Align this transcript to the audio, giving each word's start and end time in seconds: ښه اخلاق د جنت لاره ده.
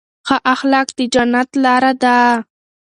ښه 0.27 0.37
اخلاق 0.53 0.87
د 0.97 0.99
جنت 1.13 1.49
لاره 1.63 1.91
ده. 2.03 2.17